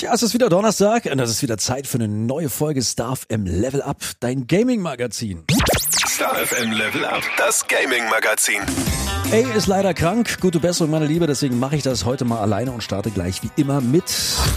[0.00, 3.14] Tja, es ist wieder Donnerstag und es ist wieder Zeit für eine neue Folge Star
[3.16, 5.44] FM Level Up, dein Gaming-Magazin.
[6.08, 8.62] Star FM Level Up, das Gaming-Magazin.
[9.32, 12.72] A ist leider krank, gute Besserung, meine Liebe, deswegen mache ich das heute mal alleine
[12.72, 14.02] und starte gleich wie immer mit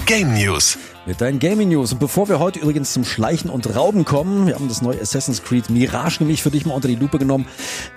[0.08, 0.80] Game News.
[1.06, 1.94] Mit deinen Gaming News.
[1.94, 5.44] Und bevor wir heute übrigens zum Schleichen und Rauben kommen, wir haben das neue Assassin's
[5.44, 7.46] Creed Mirage nämlich für dich mal unter die Lupe genommen,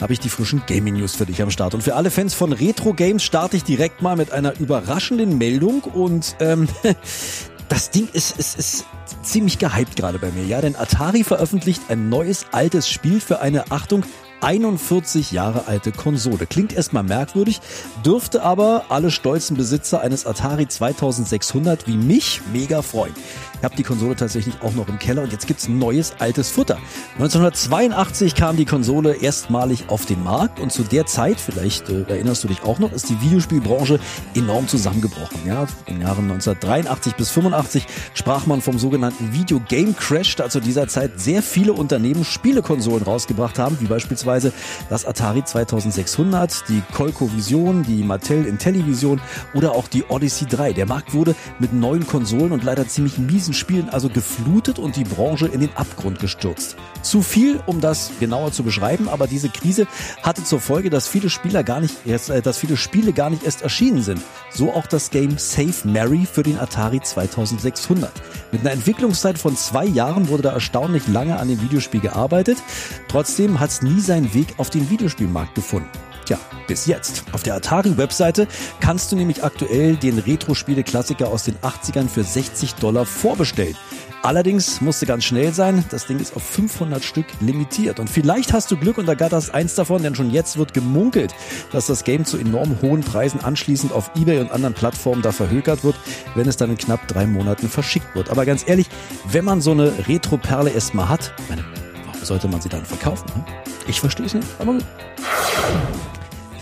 [0.02, 1.73] habe ich die frischen Gaming News für dich am Start.
[1.73, 5.80] Und für alle Fans von Retro Games starte ich direkt mal mit einer überraschenden Meldung
[5.80, 6.69] und ähm,
[7.70, 8.84] das Ding ist, ist, ist
[9.23, 13.70] ziemlich gehypt gerade bei mir, ja, denn Atari veröffentlicht ein neues altes Spiel für eine,
[13.70, 14.05] Achtung,
[14.41, 16.47] 41 Jahre alte Konsole.
[16.47, 17.61] Klingt erstmal merkwürdig,
[18.05, 23.15] dürfte aber alle stolzen Besitzer eines Atari 2600 wie mich mega freuen.
[23.59, 26.78] Ich habe die Konsole tatsächlich auch noch im Keller und jetzt gibt's neues altes Futter.
[27.14, 32.45] 1982 kam die Konsole erstmalig auf den Markt und zu der Zeit, vielleicht äh, erinnerst
[32.45, 33.98] du dich auch noch, ist die Videospielbranche
[34.34, 35.41] enorm zusammengebrochen.
[35.47, 40.48] Ja, in den Jahren 1983 bis 85 sprach man vom sogenannten Video Game Crash, da
[40.50, 44.53] zu dieser Zeit sehr viele Unternehmen Spielekonsolen rausgebracht haben, wie beispielsweise
[44.91, 49.20] das Atari 2600, die Colco Vision, die Mattel Intellivision
[49.55, 50.72] oder auch die Odyssey 3.
[50.75, 55.05] Der Markt wurde mit neuen Konsolen und leider ziemlich miesen Spielen also geflutet und die
[55.05, 56.75] Branche in den Abgrund gestürzt.
[57.02, 59.86] Zu viel, um das genauer zu beschreiben, aber diese Krise
[60.25, 63.44] hatte zur Folge, dass viele Spieler gar nicht erst, äh, dass viele Spiele gar nicht
[63.44, 64.20] erst erschienen sind.
[64.50, 68.11] So auch das Game Save Mary für den Atari 2600.
[68.50, 72.58] Mit einer Entwicklungszeit von zwei Jahren wurde da erstaunlich lange an dem Videospiel gearbeitet.
[73.06, 75.88] Trotzdem hat es nie seinen Weg auf den Videospielmarkt gefunden.
[76.27, 77.22] Tja, bis jetzt.
[77.30, 78.48] Auf der Atari-Webseite
[78.80, 83.77] kannst du nämlich aktuell den Retro-Spiele-Klassiker aus den 80ern für 60 Dollar vorbestellen.
[84.22, 88.00] Allerdings musste ganz schnell sein, das Ding ist auf 500 Stück limitiert.
[88.00, 91.32] Und vielleicht hast du Glück und ergatterst eins davon, denn schon jetzt wird gemunkelt,
[91.70, 95.84] dass das Game zu enorm hohen Preisen anschließend auf Ebay und anderen Plattformen da verhökert
[95.84, 95.94] wird,
[96.34, 98.30] wenn es dann in knapp drei Monaten verschickt wird.
[98.30, 98.88] Aber ganz ehrlich,
[99.30, 101.64] wenn man so eine Retro-Perle erstmal hat, meine,
[102.04, 103.32] warum sollte man sie dann verkaufen?
[103.32, 103.44] Hm?
[103.86, 104.84] Ich verstehe es nicht, aber gut.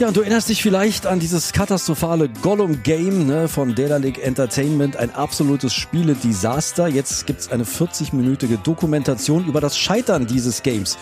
[0.01, 5.15] Ja, und du erinnerst dich vielleicht an dieses katastrophale Gollum-Game ne, von Dedalic Entertainment, ein
[5.15, 6.89] absolutes Spiele-Desaster.
[6.89, 10.99] Jetzt gibt's eine 40-minütige Dokumentation über das Scheitern dieses Games.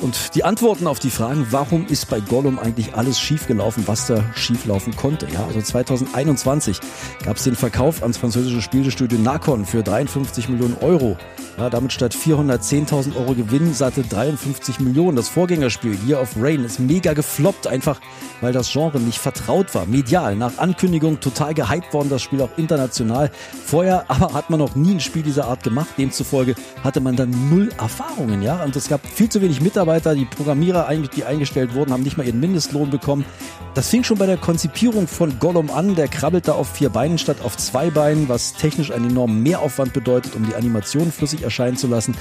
[0.00, 4.22] Und die Antworten auf die Fragen, warum ist bei Gollum eigentlich alles schiefgelaufen, was da
[4.36, 5.26] schieflaufen konnte.
[5.32, 6.78] Ja, also 2021
[7.24, 11.16] gab's den Verkauf ans französische Spielestudio Nacon für 53 Millionen Euro.
[11.58, 15.16] Ja, damit statt 410.000 Euro Gewinn satte 53 Millionen.
[15.16, 17.98] Das Vorgängerspiel Year of Rain ist mega gefloppt, einfach
[18.40, 19.86] weil das Genre nicht vertraut war.
[19.86, 23.30] Medial, nach Ankündigung total gehypt worden, das Spiel auch international.
[23.64, 25.88] Vorher aber hat man noch nie ein Spiel dieser Art gemacht.
[25.98, 28.62] Demzufolge hatte man dann null Erfahrungen, ja.
[28.62, 30.14] Und es gab viel zu wenig Mitarbeiter.
[30.14, 33.24] Die Programmierer, die eingestellt wurden, haben nicht mal ihren Mindestlohn bekommen.
[33.74, 35.94] Das fing schon bei der Konzipierung von Gollum an.
[35.94, 39.92] Der krabbelt da auf vier Beinen statt auf zwei Beinen, was technisch einen enormen Mehraufwand
[39.92, 42.14] bedeutet, um die Animation flüssig erscheinen zu lassen.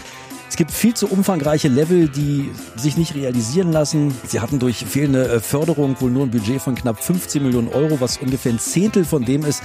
[0.56, 4.16] Es gibt viel zu umfangreiche Level, die sich nicht realisieren lassen.
[4.26, 8.00] Sie hatten durch fehlende äh, Förderung wohl nur ein Budget von knapp 15 Millionen Euro,
[8.00, 9.62] was ungefähr ein Zehntel von dem ist,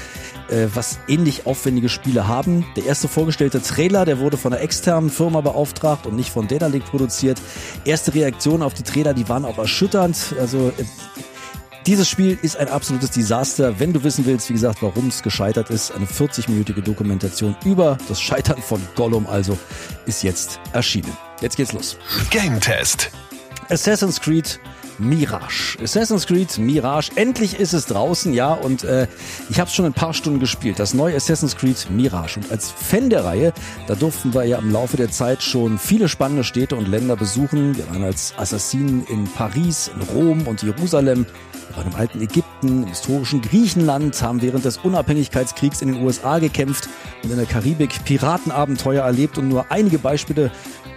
[0.49, 2.67] äh, was ähnlich aufwendige Spiele haben.
[2.75, 6.85] Der erste vorgestellte Trailer, der wurde von einer externen Firma beauftragt und nicht von Daedalic
[6.87, 7.41] produziert.
[7.85, 10.35] Erste Reaktionen auf die Trailer, die waren auch erschütternd.
[10.41, 10.83] Also äh,
[11.91, 13.81] dieses Spiel ist ein absolutes Desaster.
[13.81, 18.21] Wenn du wissen willst, wie gesagt, warum es gescheitert ist, eine 40-minütige Dokumentation über das
[18.21, 19.59] Scheitern von Gollum also
[20.07, 21.13] ist jetzt erschienen.
[21.41, 21.97] Jetzt geht's los.
[22.31, 23.11] Game Test.
[23.71, 24.61] Assassin's Creed
[25.01, 25.79] Mirage.
[25.83, 27.11] Assassin's Creed Mirage.
[27.15, 29.07] Endlich ist es draußen, ja, und äh,
[29.49, 30.79] ich habe es schon ein paar Stunden gespielt.
[30.79, 32.39] Das neue Assassin's Creed Mirage.
[32.39, 33.53] Und als Fan der Reihe,
[33.87, 37.77] da durften wir ja im Laufe der Zeit schon viele spannende Städte und Länder besuchen.
[37.77, 41.27] Wir waren als Assassinen in Paris, in Rom und Jerusalem.
[41.69, 46.39] Wir waren im alten Ägypten, im historischen Griechenland, haben während des Unabhängigkeitskriegs in den USA
[46.41, 46.89] gekämpft
[47.23, 50.51] und in der Karibik Piratenabenteuer erlebt und nur einige Beispiele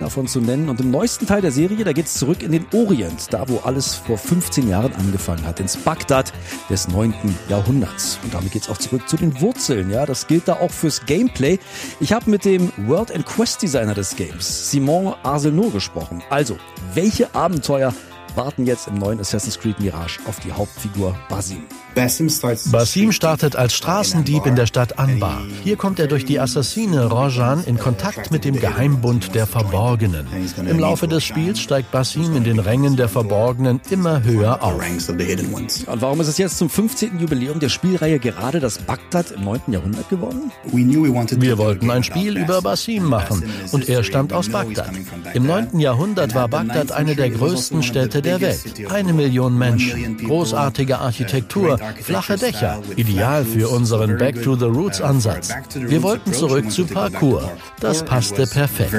[0.04, 0.70] davon zu nennen.
[0.70, 3.96] Und im neuesten Teil der Serie, da geht's zurück in den Orient, da wo alles
[3.96, 6.32] vor 15 Jahren angefangen hat, ins Bagdad
[6.70, 7.14] des 9.
[7.50, 8.20] Jahrhunderts.
[8.24, 9.90] Und damit geht's auch zurück zu den Wurzeln.
[9.90, 11.58] Ja, das gilt da auch fürs Gameplay.
[12.00, 16.22] Ich habe mit dem World and Quest Designer des Games, Simon Arsenault, gesprochen.
[16.30, 16.58] Also,
[16.94, 17.94] welche Abenteuer
[18.36, 21.64] warten jetzt im neuen Assassin's Creed Mirage auf die Hauptfigur Basim.
[21.96, 25.44] Basim startet als Straßendieb in der Stadt Anbar.
[25.64, 30.26] Hier kommt er durch die Assassine Rojan in Kontakt mit dem Geheimbund der Verborgenen.
[30.58, 34.82] Im Laufe des Spiels steigt Basim in den Rängen der Verborgenen immer höher auf.
[34.82, 37.20] Und warum ist es jetzt zum 15.
[37.20, 39.62] Jubiläum der Spielreihe gerade das Bagdad im 9.
[39.68, 40.52] Jahrhundert geworden?
[40.64, 44.90] Wir wollten ein Spiel über Basim machen und er stammt aus Bagdad.
[45.36, 45.80] Im 9.
[45.80, 48.92] Jahrhundert war Bagdad eine der größten Städte der Welt.
[48.92, 55.54] Eine Million Menschen, großartige Architektur, flache Dächer, ideal für unseren Back to the Roots Ansatz.
[55.76, 57.52] Wir wollten zurück zu Parkour.
[57.80, 58.94] Das passte perfekt.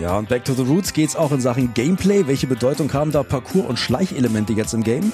[0.00, 2.26] Ja, und Back to the Roots geht's auch in Sachen Gameplay.
[2.26, 5.12] Welche Bedeutung haben da Parkour- und Schleichelemente jetzt im Game?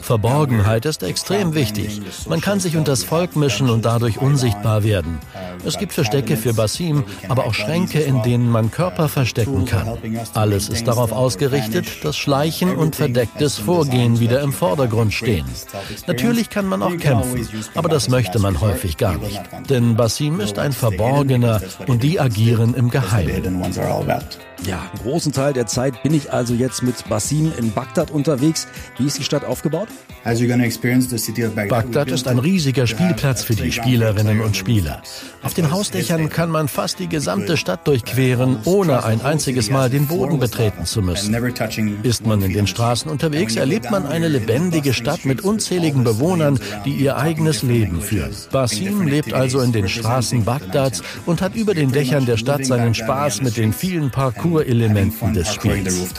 [0.00, 2.00] Verborgenheit ist extrem wichtig.
[2.28, 5.18] Man kann sich unter das Volk mischen und dadurch unsichtbar werden.
[5.64, 9.98] Es gibt Verstecke für Basim, aber auch Schränke, in denen man Körper verstecken kann.
[10.34, 15.46] Alles ist darauf ausgerichtet, dass Schleichen und verdecktes Vorgehen wieder im Vordergrund stehen.
[16.06, 19.40] Natürlich kann man auch kämpfen, aber das möchte man häufig gar nicht.
[19.68, 23.62] Denn Basim ist ein Verborgener und die agieren im Geheimen.
[24.66, 28.68] Ja, einen großen Teil der Zeit bin ich also jetzt mit Basim in Bagdad unterwegs.
[28.98, 29.88] Wie ist die Stadt aufgebaut?
[31.68, 35.02] Bagdad ist ein riesiger Spielplatz für die Spielerinnen und Spieler.
[35.50, 40.06] Auf den Hausdächern kann man fast die gesamte Stadt durchqueren, ohne ein einziges Mal den
[40.06, 41.34] Boden betreten zu müssen.
[42.04, 46.92] Ist man in den Straßen unterwegs, erlebt man eine lebendige Stadt mit unzähligen Bewohnern, die
[46.92, 48.30] ihr eigenes Leben führen.
[48.52, 52.94] Basim lebt also in den Straßen Bagdads und hat über den Dächern der Stadt seinen
[52.94, 56.14] Spaß mit den vielen Parkour-Elementen des Spiels.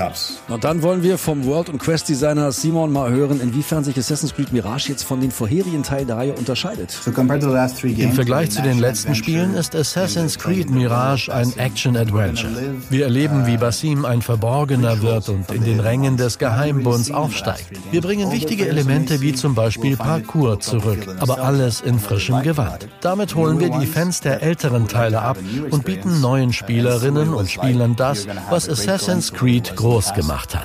[0.50, 4.52] Und dann wollen wir vom World- und Quest-Designer Simon mal hören, inwiefern sich Assassin's Creed
[4.52, 7.00] Mirage jetzt von den vorherigen Teilen der Reihe unterscheidet.
[7.06, 12.52] Im Vergleich zu den letzten Spielen ist Assassin's Creed Mirage ein Action-Adventure.
[12.90, 17.68] Wir erleben, wie Basim ein Verborgener wird und in den Rängen des Geheimbunds aufsteigt.
[17.92, 22.88] Wir bringen wichtige Elemente wie zum Beispiel Parkour zurück, aber alles in frischem Gewand.
[23.02, 25.38] Damit holen wir die Fans der älteren Teile ab
[25.70, 30.64] und bieten neuen Spielerinnen und Spielern das, was Assassin's Creed groß gemacht hat.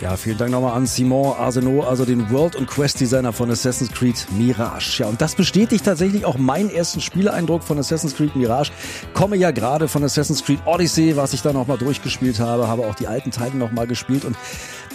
[0.00, 4.26] Ja, vielen Dank nochmal an Simon Arsenault, also den World- und Quest-Designer von Assassin's Creed
[4.30, 5.02] Mirage.
[5.02, 7.02] Ja, und das bestätigt tatsächlich auch meinen ersten
[7.40, 8.72] Spieleeindruck von Assassin's Creed Mirage.
[9.14, 12.94] Komme ja gerade von Assassin's Creed Odyssey, was ich da nochmal durchgespielt habe, habe auch
[12.94, 14.36] die alten Teile nochmal gespielt und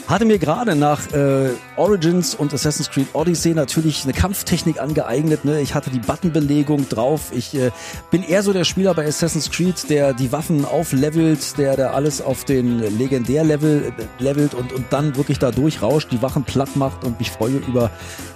[0.07, 5.45] hatte mir gerade nach äh, Origins und Assassin's Creed Odyssey natürlich eine Kampftechnik angeeignet.
[5.45, 5.61] Ne?
[5.61, 7.31] Ich hatte die Buttonbelegung drauf.
[7.31, 7.71] Ich äh,
[8.11, 12.21] bin eher so der Spieler bei Assassin's Creed, der die Waffen auflevelt, der, der alles
[12.21, 17.03] auf den Legendär-Level äh, levelt und, und dann wirklich da durchrauscht, die Wachen platt macht
[17.03, 17.89] und mich freue über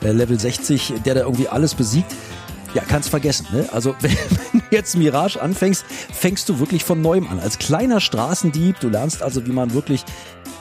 [0.03, 2.15] äh, Level 60, der da irgendwie alles besiegt.
[2.73, 3.47] Ja, kannst vergessen.
[3.51, 3.67] Ne?
[3.71, 7.39] Also wenn du jetzt Mirage anfängst, fängst du wirklich von neuem an.
[7.39, 10.05] Als kleiner Straßendieb, du lernst also, wie man wirklich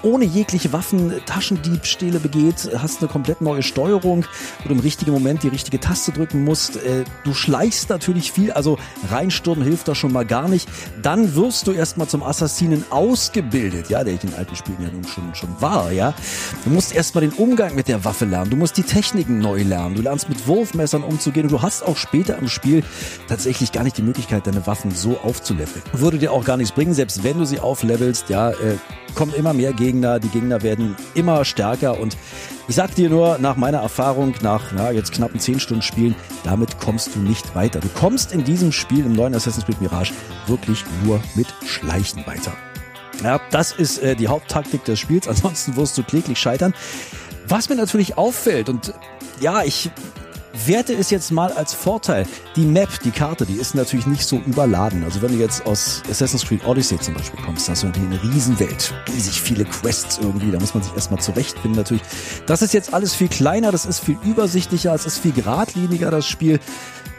[0.02, 4.24] ohne jegliche Waffen Taschendiebstähle begeht, hast eine komplett neue Steuerung,
[4.62, 6.76] wo du im richtigen Moment die richtige Taste drücken musst.
[6.76, 8.78] Äh, du schleichst natürlich viel, also
[9.10, 10.68] reinstürmen hilft da schon mal gar nicht.
[11.02, 15.04] Dann wirst du erstmal zum Assassinen ausgebildet, ja, der ich in alten Spielen ja nun
[15.04, 16.14] schon, schon war, ja.
[16.64, 19.94] Du musst erstmal den Umgang mit der Waffe lernen, du musst die Techniken neu lernen,
[19.94, 22.84] du lernst mit Wurfmessern umzugehen und du hast auch später im Spiel
[23.28, 25.82] tatsächlich gar nicht die Möglichkeit, deine Waffen so aufzuleveln.
[25.92, 28.76] Würde dir auch gar nichts bringen, selbst wenn du sie auflevelst, ja, äh,
[29.14, 32.16] kommen immer mehr Gegner, die Gegner werden immer stärker und
[32.68, 36.14] ich sag dir nur, nach meiner Erfahrung, nach ja, jetzt knappen 10 Stunden Spielen,
[36.44, 37.80] damit kommst du nicht weiter.
[37.80, 40.12] Du kommst in diesem Spiel, im neuen Assassin's Creed Mirage,
[40.46, 42.52] wirklich nur mit Schleichen weiter.
[43.24, 46.74] Ja, das ist äh, die Haupttaktik des Spiels, ansonsten wirst du kläglich scheitern.
[47.46, 48.92] Was mir natürlich auffällt und
[49.40, 49.90] ja, ich
[50.66, 52.26] werte es jetzt mal als Vorteil.
[52.56, 55.04] Die Map, die Karte, die ist natürlich nicht so überladen.
[55.04, 58.34] Also wenn du jetzt aus Assassin's Creed Odyssey zum Beispiel kommst, hast du natürlich eine
[58.34, 58.94] Riesenwelt.
[59.08, 62.02] Riesig viele Quests irgendwie, da muss man sich erstmal zurechtfinden natürlich.
[62.46, 66.26] Das ist jetzt alles viel kleiner, das ist viel übersichtlicher, es ist viel geradliniger, das
[66.26, 66.60] Spiel.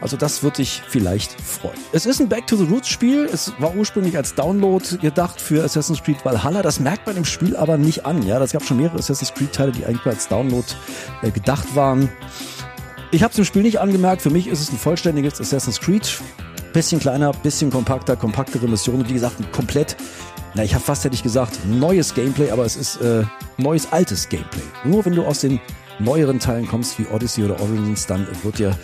[0.02, 1.78] Also das würde dich vielleicht freuen.
[1.92, 3.28] Es ist ein Back to the Roots Spiel.
[3.32, 6.62] Es war ursprünglich als Download gedacht für Assassin's Creed Valhalla.
[6.62, 8.26] Das merkt man im Spiel aber nicht an.
[8.26, 10.66] Ja, das gab schon mehrere Assassin's Creed Teile, die eigentlich als Download
[11.22, 12.10] äh, gedacht waren.
[13.12, 14.22] Ich habe es im Spiel nicht angemerkt.
[14.22, 16.22] Für mich ist es ein vollständiges Assassin's Creed.
[16.74, 19.10] Bisschen kleiner, bisschen kompakter, kompaktere Missionen.
[19.10, 19.98] Wie gesagt, ein komplett,
[20.54, 23.24] na, ich habe fast hätte ich gesagt, neues Gameplay, aber es ist äh,
[23.58, 24.62] neues, altes Gameplay.
[24.84, 25.60] Nur wenn du aus den
[25.98, 28.78] neueren Teilen kommst, wie Odyssey oder Origins, dann wird dir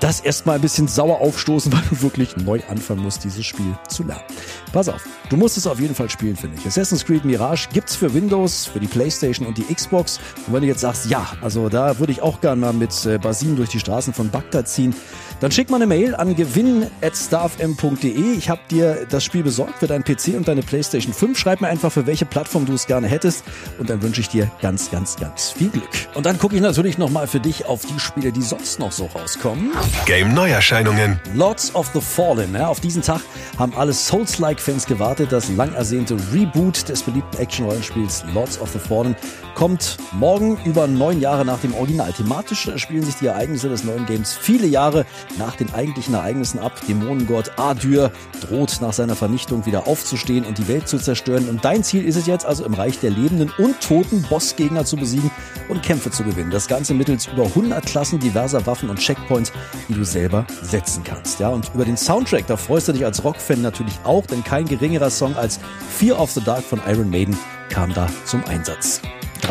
[0.00, 4.02] das erstmal ein bisschen sauer aufstoßen, weil du wirklich neu anfangen musst, dieses Spiel zu
[4.02, 4.24] lernen.
[4.72, 6.66] Pass auf, du musst es auf jeden Fall spielen, finde ich.
[6.66, 10.18] Assassin's Creed Mirage gibt's für Windows, für die Playstation und die Xbox.
[10.46, 13.18] Und wenn du jetzt sagst, ja, also da würde ich auch gerne mal mit äh,
[13.18, 14.94] Basim durch die Straßen von Bagdad ziehen,
[15.42, 18.32] dann schick mal eine Mail an gewinn.starfm.de.
[18.38, 21.36] Ich habe dir das Spiel besorgt für deinen PC und deine Playstation 5.
[21.36, 23.42] Schreib mir einfach, für welche Plattform du es gerne hättest.
[23.78, 25.88] Und dann wünsche ich dir ganz, ganz, ganz viel Glück.
[26.14, 29.06] Und dann gucke ich natürlich nochmal für dich auf die Spiele, die sonst noch so
[29.06, 29.72] rauskommen.
[30.06, 31.18] Game Neuerscheinungen.
[31.34, 32.54] Lords of the Fallen.
[32.54, 33.20] Ja, auf diesen Tag
[33.58, 33.92] haben alle
[34.62, 35.32] Souls-like-Fans gewartet.
[35.32, 39.16] Das lang ersehnte Reboot des beliebten Action-Rollenspiels Lords of the Fallen
[39.54, 42.12] kommt morgen über neun Jahre nach dem Original.
[42.12, 45.04] Thematisch spielen sich die Ereignisse des neuen Games viele Jahre
[45.38, 46.72] nach den eigentlichen Ereignissen ab.
[46.88, 51.48] Dämonengott Adyr droht nach seiner Vernichtung wieder aufzustehen und die Welt zu zerstören.
[51.48, 54.96] Und dein Ziel ist es jetzt also im Reich der Lebenden und toten Bossgegner zu
[54.96, 55.30] besiegen
[55.68, 56.50] und Kämpfe zu gewinnen.
[56.50, 59.52] Das Ganze mittels über 100 Klassen diverser Waffen und Checkpoints,
[59.88, 61.40] die du selber setzen kannst.
[61.40, 64.66] Ja, und über den Soundtrack, da freust du dich als Rockfan natürlich auch, denn kein
[64.66, 65.58] geringerer Song als
[65.96, 67.34] Fear of the Dark von Iron Maiden
[67.70, 69.00] kam da zum Einsatz.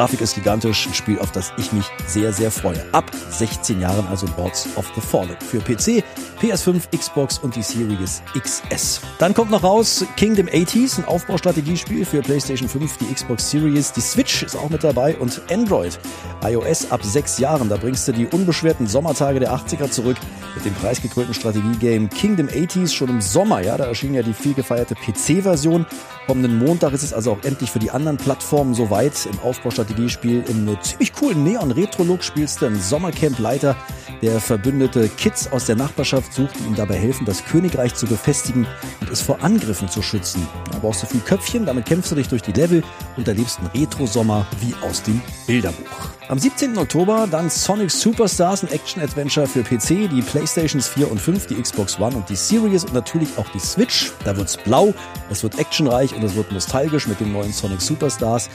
[0.01, 2.83] Grafik ist gigantisch, ein Spiel, auf das ich mich sehr, sehr freue.
[2.91, 6.03] Ab 16 Jahren also Lords of the Fallen für PC,
[6.41, 9.01] PS5, Xbox und die Series XS.
[9.19, 14.01] Dann kommt noch raus Kingdom 80s, ein Aufbaustrategiespiel für PlayStation 5, die Xbox Series, die
[14.01, 15.99] Switch ist auch mit dabei und Android.
[16.43, 20.17] iOS ab 6 Jahren, da bringst du die unbeschwerten Sommertage der 80er zurück
[20.55, 23.61] mit dem preisgekrönten Strategiegame Kingdom 80s schon im Sommer.
[23.61, 25.85] Ja, da erschien ja die viel gefeierte PC-Version.
[26.27, 29.25] Kommenden Montag ist es also auch endlich für die anderen Plattformen soweit.
[29.25, 29.39] Im
[29.91, 33.75] Aufbaustrategiespiel im ziemlich coolen Neon-Retro-Look spielst du einen Sommercamp-Leiter,
[34.21, 38.67] der verbündete Kids aus der Nachbarschaft sucht, ihm dabei helfen, das Königreich zu befestigen
[38.99, 40.47] und es vor Angriffen zu schützen.
[40.71, 42.83] Da brauchst du viel Köpfchen, damit kämpfst du dich durch die Level
[43.17, 46.11] und erlebst einen Retro-Sommer wie aus dem Bilderbuch.
[46.29, 46.77] Am 17.
[46.77, 51.99] Oktober dann Sonic Superstars, ein Action-Adventure für PC, die Playstations 4 und 5, die Xbox
[51.99, 54.13] One und die Series und natürlich auch die Switch.
[54.23, 54.93] Da wird's blau,
[55.29, 58.49] es wird actionreich und es wird nostalgisch mit den neuen Sonic Superstars.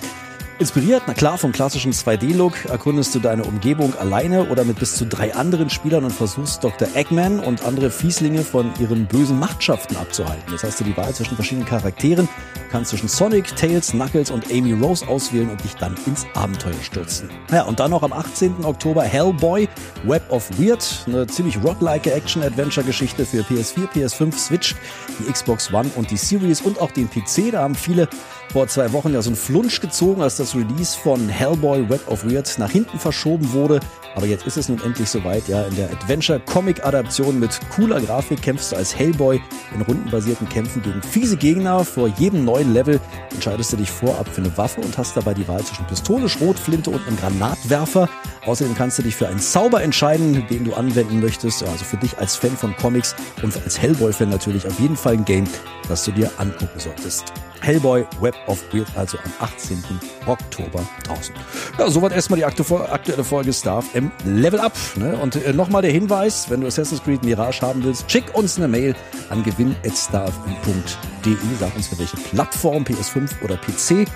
[0.59, 5.05] Inspiriert, na klar, vom klassischen 2D-Look erkundest du deine Umgebung alleine oder mit bis zu
[5.05, 6.89] drei anderen Spielern und versuchst Dr.
[6.95, 10.51] Eggman und andere Fieslinge von ihren bösen Machtschaften abzuhalten.
[10.51, 12.27] Jetzt hast du die Wahl zwischen verschiedenen Charakteren,
[12.71, 17.29] kannst zwischen Sonic, Tails, Knuckles und Amy Rose auswählen und dich dann ins Abenteuer stürzen.
[17.53, 18.65] Ja, und dann noch am 18.
[18.65, 19.69] Oktober Hellboy,
[20.05, 24.75] Web of Weird, eine ziemlich rocklike Action-Adventure-Geschichte für PS4, PS5, Switch,
[25.19, 27.53] die Xbox One und die Series und auch den PC.
[27.53, 28.09] Da haben viele
[28.53, 32.25] vor zwei Wochen ja so einen Flunsch gezogen, als das Release von Hellboy Web of
[32.25, 33.81] Weird nach hinten verschoben wurde.
[34.15, 35.63] Aber jetzt ist es nun endlich soweit, ja.
[35.65, 39.41] In der Adventure-Comic-Adaption mit cooler Grafik kämpfst du als Hellboy
[39.75, 41.85] in rundenbasierten Kämpfen gegen fiese Gegner.
[41.85, 42.99] Vor jedem neuen Level
[43.35, 46.89] entscheidest du dich vorab für eine Waffe und hast dabei die Wahl zwischen Pistole, Schrotflinte
[46.89, 48.09] und einem Granatwerfer.
[48.47, 51.63] Außerdem kannst du dich für einen Zauber entscheiden, den du anwenden möchtest.
[51.65, 55.27] Also für dich als Fan von Comics und als Hellboy-Fan natürlich auf jeden Fall ein
[55.27, 55.45] Game,
[55.89, 57.35] das du dir angucken solltest.
[57.61, 59.83] Hellboy Web of Weird, also am 18.
[60.27, 61.35] Oktober draußen.
[61.79, 64.77] Ja, soweit erstmal die aktuelle Folge Star im Level Up.
[64.97, 65.17] Ne?
[65.17, 68.69] Und äh, nochmal der Hinweis, wenn du Assassin's Creed Mirage haben willst, schick uns eine
[68.69, 68.95] Mail
[69.31, 71.37] an gewinn.starfm.de.
[71.59, 74.09] Sag uns für welche Plattform, PS5 oder PC.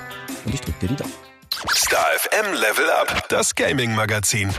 [0.44, 1.12] Und ich drücke dir die Daumen.
[1.75, 4.50] Star FM Level Up, das Gaming-Magazin.